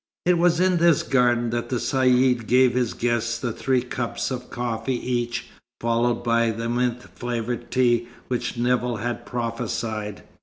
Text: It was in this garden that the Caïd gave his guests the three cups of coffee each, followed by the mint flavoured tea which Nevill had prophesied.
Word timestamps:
It 0.25 0.39
was 0.39 0.59
in 0.59 0.77
this 0.77 1.03
garden 1.03 1.51
that 1.51 1.69
the 1.69 1.75
Caïd 1.75 2.47
gave 2.47 2.73
his 2.73 2.95
guests 2.95 3.37
the 3.37 3.51
three 3.53 3.83
cups 3.83 4.31
of 4.31 4.49
coffee 4.49 4.95
each, 4.95 5.49
followed 5.79 6.23
by 6.23 6.49
the 6.49 6.67
mint 6.67 7.03
flavoured 7.03 7.69
tea 7.69 8.07
which 8.27 8.57
Nevill 8.57 8.95
had 8.97 9.27
prophesied. 9.27 10.23